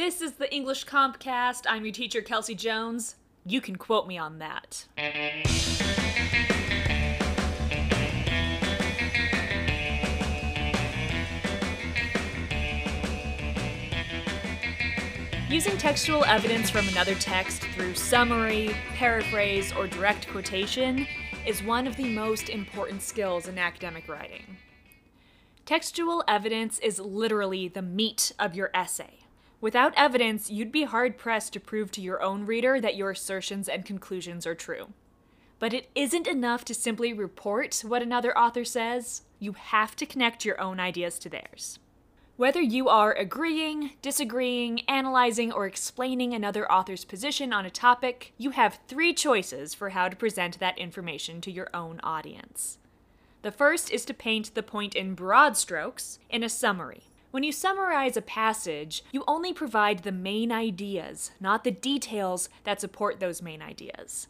This 0.00 0.22
is 0.22 0.32
the 0.32 0.50
English 0.50 0.86
Compcast. 0.86 1.66
I'm 1.68 1.84
your 1.84 1.92
teacher, 1.92 2.22
Kelsea 2.22 2.54
Jones. 2.54 3.16
You 3.44 3.60
can 3.60 3.76
quote 3.76 4.06
me 4.06 4.16
on 4.16 4.38
that. 4.38 4.86
Using 15.50 15.76
textual 15.76 16.24
evidence 16.24 16.70
from 16.70 16.88
another 16.88 17.14
text 17.16 17.60
through 17.74 17.94
summary, 17.94 18.74
paraphrase, 18.94 19.70
or 19.74 19.86
direct 19.86 20.28
quotation 20.28 21.06
is 21.46 21.62
one 21.62 21.86
of 21.86 21.96
the 21.96 22.08
most 22.08 22.48
important 22.48 23.02
skills 23.02 23.48
in 23.48 23.58
academic 23.58 24.08
writing. 24.08 24.56
Textual 25.66 26.24
evidence 26.26 26.78
is 26.78 26.98
literally 26.98 27.68
the 27.68 27.82
meat 27.82 28.32
of 28.38 28.54
your 28.54 28.70
essay. 28.72 29.19
Without 29.60 29.92
evidence, 29.96 30.50
you'd 30.50 30.72
be 30.72 30.84
hard 30.84 31.18
pressed 31.18 31.52
to 31.52 31.60
prove 31.60 31.90
to 31.92 32.00
your 32.00 32.22
own 32.22 32.46
reader 32.46 32.80
that 32.80 32.96
your 32.96 33.10
assertions 33.10 33.68
and 33.68 33.84
conclusions 33.84 34.46
are 34.46 34.54
true. 34.54 34.92
But 35.58 35.74
it 35.74 35.90
isn't 35.94 36.26
enough 36.26 36.64
to 36.64 36.74
simply 36.74 37.12
report 37.12 37.82
what 37.86 38.02
another 38.02 38.36
author 38.36 38.64
says, 38.64 39.22
you 39.38 39.52
have 39.52 39.94
to 39.96 40.06
connect 40.06 40.46
your 40.46 40.58
own 40.60 40.80
ideas 40.80 41.18
to 41.18 41.28
theirs. 41.28 41.78
Whether 42.38 42.62
you 42.62 42.88
are 42.88 43.12
agreeing, 43.12 43.90
disagreeing, 44.00 44.80
analyzing, 44.88 45.52
or 45.52 45.66
explaining 45.66 46.32
another 46.32 46.70
author's 46.72 47.04
position 47.04 47.52
on 47.52 47.66
a 47.66 47.70
topic, 47.70 48.32
you 48.38 48.52
have 48.52 48.78
three 48.88 49.12
choices 49.12 49.74
for 49.74 49.90
how 49.90 50.08
to 50.08 50.16
present 50.16 50.58
that 50.58 50.78
information 50.78 51.42
to 51.42 51.50
your 51.50 51.68
own 51.74 52.00
audience. 52.02 52.78
The 53.42 53.52
first 53.52 53.90
is 53.90 54.06
to 54.06 54.14
paint 54.14 54.54
the 54.54 54.62
point 54.62 54.94
in 54.94 55.14
broad 55.14 55.58
strokes 55.58 56.18
in 56.30 56.42
a 56.42 56.48
summary. 56.48 57.02
When 57.30 57.44
you 57.44 57.52
summarize 57.52 58.16
a 58.16 58.22
passage, 58.22 59.04
you 59.12 59.22
only 59.28 59.52
provide 59.52 60.00
the 60.00 60.10
main 60.10 60.50
ideas, 60.50 61.30
not 61.38 61.62
the 61.62 61.70
details 61.70 62.48
that 62.64 62.80
support 62.80 63.20
those 63.20 63.40
main 63.40 63.62
ideas. 63.62 64.26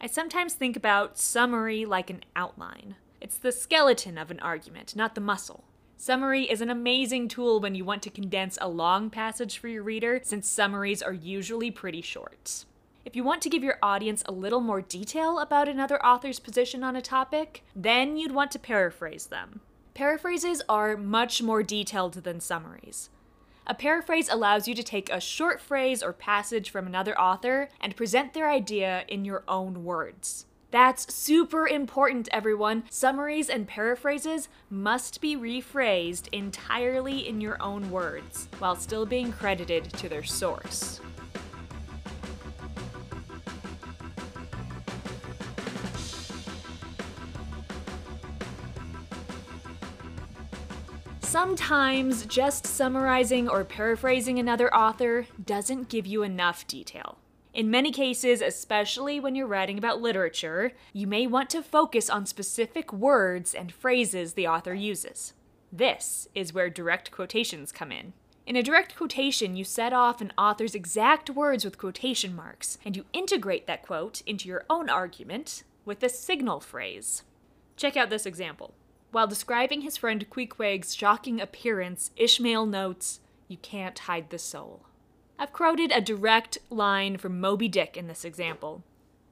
I 0.00 0.06
sometimes 0.06 0.54
think 0.54 0.76
about 0.76 1.18
summary 1.18 1.84
like 1.84 2.08
an 2.08 2.22
outline. 2.36 2.94
It's 3.20 3.36
the 3.36 3.50
skeleton 3.50 4.16
of 4.16 4.30
an 4.30 4.38
argument, 4.38 4.94
not 4.94 5.16
the 5.16 5.20
muscle. 5.20 5.64
Summary 5.96 6.44
is 6.44 6.60
an 6.60 6.70
amazing 6.70 7.26
tool 7.26 7.60
when 7.60 7.74
you 7.74 7.84
want 7.84 8.02
to 8.04 8.10
condense 8.10 8.56
a 8.60 8.68
long 8.68 9.10
passage 9.10 9.58
for 9.58 9.66
your 9.66 9.82
reader, 9.82 10.20
since 10.22 10.48
summaries 10.48 11.02
are 11.02 11.12
usually 11.12 11.72
pretty 11.72 12.00
short. 12.00 12.64
If 13.04 13.16
you 13.16 13.24
want 13.24 13.42
to 13.42 13.50
give 13.50 13.64
your 13.64 13.78
audience 13.82 14.22
a 14.26 14.32
little 14.32 14.60
more 14.60 14.82
detail 14.82 15.40
about 15.40 15.68
another 15.68 16.02
author's 16.06 16.38
position 16.38 16.84
on 16.84 16.94
a 16.94 17.02
topic, 17.02 17.64
then 17.74 18.16
you'd 18.16 18.32
want 18.32 18.52
to 18.52 18.58
paraphrase 18.60 19.26
them. 19.26 19.62
Paraphrases 20.00 20.62
are 20.66 20.96
much 20.96 21.42
more 21.42 21.62
detailed 21.62 22.14
than 22.14 22.40
summaries. 22.40 23.10
A 23.66 23.74
paraphrase 23.74 24.30
allows 24.30 24.66
you 24.66 24.74
to 24.74 24.82
take 24.82 25.10
a 25.10 25.20
short 25.20 25.60
phrase 25.60 26.02
or 26.02 26.14
passage 26.14 26.70
from 26.70 26.86
another 26.86 27.20
author 27.20 27.68
and 27.82 27.94
present 27.94 28.32
their 28.32 28.48
idea 28.48 29.04
in 29.08 29.26
your 29.26 29.44
own 29.46 29.84
words. 29.84 30.46
That's 30.70 31.12
super 31.12 31.68
important, 31.68 32.30
everyone. 32.32 32.84
Summaries 32.88 33.50
and 33.50 33.68
paraphrases 33.68 34.48
must 34.70 35.20
be 35.20 35.36
rephrased 35.36 36.28
entirely 36.32 37.28
in 37.28 37.42
your 37.42 37.62
own 37.62 37.90
words, 37.90 38.48
while 38.58 38.76
still 38.76 39.04
being 39.04 39.30
credited 39.30 39.92
to 39.98 40.08
their 40.08 40.24
source. 40.24 41.02
Sometimes 51.30 52.26
just 52.26 52.66
summarizing 52.66 53.48
or 53.48 53.64
paraphrasing 53.64 54.40
another 54.40 54.74
author 54.74 55.28
doesn't 55.46 55.88
give 55.88 56.04
you 56.04 56.24
enough 56.24 56.66
detail. 56.66 57.18
In 57.54 57.70
many 57.70 57.92
cases, 57.92 58.40
especially 58.42 59.20
when 59.20 59.36
you're 59.36 59.46
writing 59.46 59.78
about 59.78 60.00
literature, 60.00 60.72
you 60.92 61.06
may 61.06 61.28
want 61.28 61.48
to 61.50 61.62
focus 61.62 62.10
on 62.10 62.26
specific 62.26 62.92
words 62.92 63.54
and 63.54 63.70
phrases 63.70 64.32
the 64.32 64.48
author 64.48 64.74
uses. 64.74 65.34
This 65.70 66.26
is 66.34 66.52
where 66.52 66.68
direct 66.68 67.12
quotations 67.12 67.70
come 67.70 67.92
in. 67.92 68.12
In 68.44 68.56
a 68.56 68.62
direct 68.64 68.96
quotation, 68.96 69.54
you 69.54 69.62
set 69.62 69.92
off 69.92 70.20
an 70.20 70.32
author's 70.36 70.74
exact 70.74 71.30
words 71.30 71.64
with 71.64 71.78
quotation 71.78 72.34
marks, 72.34 72.76
and 72.84 72.96
you 72.96 73.04
integrate 73.12 73.68
that 73.68 73.82
quote 73.82 74.20
into 74.22 74.48
your 74.48 74.64
own 74.68 74.90
argument 74.90 75.62
with 75.84 76.02
a 76.02 76.08
signal 76.08 76.58
phrase. 76.58 77.22
Check 77.76 77.96
out 77.96 78.10
this 78.10 78.26
example. 78.26 78.74
While 79.12 79.26
describing 79.26 79.80
his 79.80 79.96
friend 79.96 80.28
Queequeg's 80.30 80.94
shocking 80.94 81.40
appearance, 81.40 82.12
Ishmael 82.16 82.66
notes, 82.66 83.20
You 83.48 83.56
can't 83.56 83.98
hide 83.98 84.30
the 84.30 84.38
soul. 84.38 84.82
I've 85.36 85.52
quoted 85.52 85.90
a 85.90 86.00
direct 86.00 86.58
line 86.68 87.16
from 87.16 87.40
Moby 87.40 87.66
Dick 87.66 87.96
in 87.96 88.06
this 88.06 88.24
example. 88.24 88.84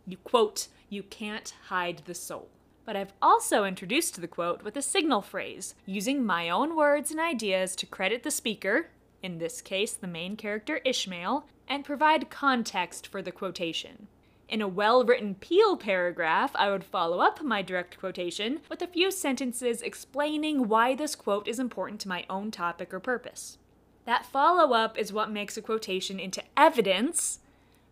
You 0.04 0.16
quote, 0.16 0.68
You 0.88 1.04
can't 1.04 1.54
hide 1.68 2.02
the 2.06 2.14
soul. 2.14 2.48
But 2.84 2.96
I've 2.96 3.12
also 3.22 3.64
introduced 3.64 4.20
the 4.20 4.26
quote 4.26 4.62
with 4.62 4.76
a 4.76 4.82
signal 4.82 5.22
phrase, 5.22 5.74
using 5.86 6.24
my 6.24 6.48
own 6.48 6.74
words 6.74 7.10
and 7.10 7.20
ideas 7.20 7.76
to 7.76 7.86
credit 7.86 8.22
the 8.24 8.30
speaker, 8.30 8.88
in 9.22 9.38
this 9.38 9.60
case 9.60 9.92
the 9.92 10.06
main 10.06 10.36
character 10.36 10.80
Ishmael, 10.84 11.44
and 11.68 11.84
provide 11.84 12.30
context 12.30 13.06
for 13.06 13.22
the 13.22 13.30
quotation. 13.30 14.08
In 14.48 14.62
a 14.62 14.68
well 14.68 15.04
written 15.04 15.34
Peel 15.34 15.76
paragraph, 15.76 16.52
I 16.54 16.70
would 16.70 16.84
follow 16.84 17.18
up 17.18 17.42
my 17.42 17.60
direct 17.60 17.98
quotation 17.98 18.60
with 18.70 18.80
a 18.80 18.86
few 18.86 19.10
sentences 19.10 19.82
explaining 19.82 20.68
why 20.68 20.94
this 20.94 21.14
quote 21.14 21.46
is 21.46 21.58
important 21.58 22.00
to 22.00 22.08
my 22.08 22.24
own 22.30 22.50
topic 22.50 22.94
or 22.94 23.00
purpose. 23.00 23.58
That 24.06 24.24
follow 24.24 24.72
up 24.72 24.96
is 24.96 25.12
what 25.12 25.30
makes 25.30 25.58
a 25.58 25.62
quotation 25.62 26.18
into 26.18 26.42
evidence 26.56 27.40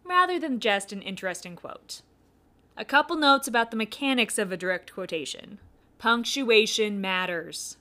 rather 0.02 0.38
than 0.38 0.60
just 0.60 0.92
an 0.92 1.02
interesting 1.02 1.56
quote. 1.56 2.00
A 2.74 2.86
couple 2.86 3.16
notes 3.16 3.46
about 3.46 3.70
the 3.70 3.76
mechanics 3.76 4.38
of 4.38 4.50
a 4.50 4.56
direct 4.56 4.94
quotation. 4.94 5.58
Punctuation 5.98 7.02
matters. 7.02 7.76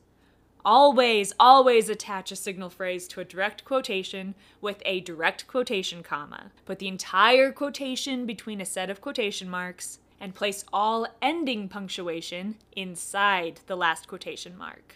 Always, 0.65 1.31
always 1.39 1.89
attach 1.89 2.31
a 2.31 2.35
signal 2.35 2.71
phrase 2.71 3.07
to 3.09 3.21
a 3.21 3.25
direct 3.25 3.63
quotation 3.63 4.33
with 4.61 4.81
a 4.83 4.99
direct 5.01 5.45
quotation 5.45 6.01
comma. 6.01 6.51
Put 6.65 6.79
the 6.79 6.87
entire 6.87 7.51
quotation 7.51 8.25
between 8.25 8.59
a 8.59 8.65
set 8.65 8.89
of 8.89 8.99
quotation 8.99 9.47
marks 9.47 9.99
and 10.19 10.33
place 10.33 10.65
all 10.73 11.05
ending 11.21 11.69
punctuation 11.69 12.55
inside 12.75 13.59
the 13.67 13.75
last 13.75 14.07
quotation 14.07 14.57
mark. 14.57 14.95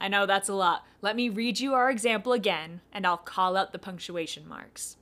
I 0.00 0.08
know 0.08 0.26
that's 0.26 0.48
a 0.48 0.54
lot. 0.54 0.84
Let 1.00 1.14
me 1.14 1.28
read 1.28 1.60
you 1.60 1.74
our 1.74 1.90
example 1.90 2.32
again, 2.32 2.80
and 2.92 3.06
I'll 3.06 3.16
call 3.16 3.56
out 3.56 3.70
the 3.70 3.78
punctuation 3.78 4.48
marks. 4.48 4.96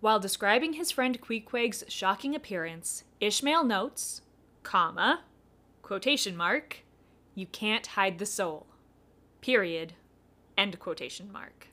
While 0.00 0.20
describing 0.20 0.72
his 0.72 0.90
friend 0.90 1.20
Queequeg's 1.20 1.84
shocking 1.88 2.34
appearance, 2.34 3.04
Ishmael 3.20 3.64
notes, 3.64 4.22
comma, 4.62 5.24
quotation 5.82 6.34
mark, 6.34 6.78
you 7.34 7.46
can't 7.46 7.86
hide 7.88 8.18
the 8.18 8.26
soul, 8.26 8.66
period, 9.40 9.94
end 10.56 10.78
quotation 10.78 11.30
mark. 11.32 11.68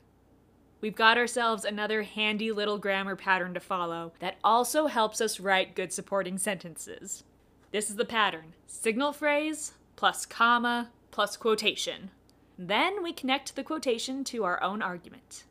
We've 0.82 0.96
got 0.96 1.18
ourselves 1.18 1.66
another 1.66 2.04
handy 2.04 2.52
little 2.52 2.78
grammar 2.78 3.16
pattern 3.16 3.54
to 3.54 3.60
follow 3.60 4.14
that 4.20 4.38
also 4.44 4.88
helps 4.88 5.20
us 5.20 5.40
write 5.40 5.76
good 5.76 5.92
supporting 5.92 6.38
sentences. 6.38 7.24
This 7.72 7.90
is 7.90 7.96
the 7.96 8.06
pattern 8.06 8.54
signal 8.68 9.12
phrase 9.12 9.74
plus 9.96 10.26
comma 10.26 10.92
plus 11.12 11.38
quotation. 11.38 12.12
Then 12.58 13.02
we 13.04 13.14
connect 13.14 13.56
the 13.56 13.64
quotation 13.64 14.24
to 14.26 14.44
our 14.44 14.62
own 14.62 14.82
argument. 14.82 15.44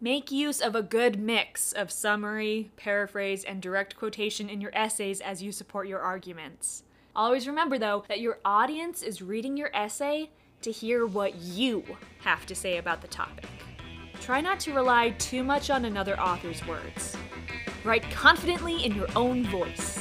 Make 0.00 0.30
use 0.30 0.60
of 0.60 0.74
a 0.74 0.82
good 0.82 1.18
mix 1.18 1.72
of 1.72 1.90
summary, 1.90 2.70
paraphrase, 2.76 3.44
and 3.44 3.62
direct 3.62 3.96
quotation 3.96 4.50
in 4.50 4.60
your 4.60 4.74
essays 4.74 5.20
as 5.20 5.42
you 5.42 5.52
support 5.52 5.86
your 5.86 6.00
arguments. 6.00 6.82
Always 7.16 7.46
remember, 7.46 7.78
though, 7.78 8.04
that 8.08 8.20
your 8.20 8.40
audience 8.44 9.02
is 9.02 9.22
reading 9.22 9.56
your 9.56 9.70
essay 9.72 10.30
to 10.64 10.72
hear 10.72 11.06
what 11.06 11.34
you 11.36 11.84
have 12.20 12.46
to 12.46 12.54
say 12.54 12.78
about 12.78 13.00
the 13.00 13.08
topic. 13.08 13.46
Try 14.20 14.40
not 14.40 14.58
to 14.60 14.72
rely 14.72 15.10
too 15.10 15.44
much 15.44 15.70
on 15.70 15.84
another 15.84 16.18
author's 16.18 16.66
words. 16.66 17.16
Write 17.84 18.02
confidently 18.10 18.84
in 18.84 18.94
your 18.94 19.08
own 19.14 19.44
voice. 19.44 19.93